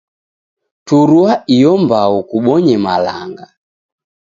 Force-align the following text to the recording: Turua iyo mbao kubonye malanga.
Turua 0.85 1.33
iyo 1.55 1.71
mbao 1.83 2.17
kubonye 2.29 2.75
malanga. 2.85 3.45